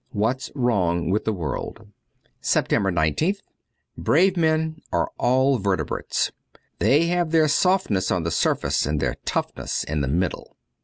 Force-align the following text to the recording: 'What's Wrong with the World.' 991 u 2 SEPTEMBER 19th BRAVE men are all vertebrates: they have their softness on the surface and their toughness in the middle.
'What's 0.23 0.49
Wrong 0.55 1.11
with 1.11 1.25
the 1.25 1.31
World.' 1.31 1.87
991 2.41 2.41
u 3.09 3.13
2 3.33 3.35
SEPTEMBER 3.35 3.35
19th 3.99 4.03
BRAVE 4.03 4.35
men 4.35 4.81
are 4.91 5.11
all 5.19 5.59
vertebrates: 5.59 6.31
they 6.79 7.05
have 7.05 7.29
their 7.29 7.47
softness 7.47 8.09
on 8.09 8.23
the 8.23 8.31
surface 8.31 8.87
and 8.87 8.99
their 8.99 9.13
toughness 9.25 9.83
in 9.83 10.01
the 10.01 10.07
middle. 10.07 10.55